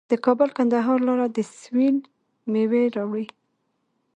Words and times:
د 0.09 0.11
کابل 0.25 0.49
کندهار 0.57 0.97
لاره 1.07 1.27
د 1.35 1.39
سویل 1.59 1.97
میوې 2.53 2.83
راوړي. 2.95 3.27